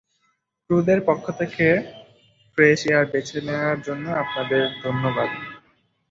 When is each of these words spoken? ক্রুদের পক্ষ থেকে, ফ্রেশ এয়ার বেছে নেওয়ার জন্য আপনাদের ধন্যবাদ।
ক্রুদের 0.65 0.99
পক্ষ 1.07 1.25
থেকে, 1.39 1.67
ফ্রেশ 2.51 2.79
এয়ার 2.87 3.05
বেছে 3.11 3.37
নেওয়ার 3.41 3.77
জন্য 3.81 4.05
আপনাদের 4.23 4.63
ধন্যবাদ। 4.83 5.29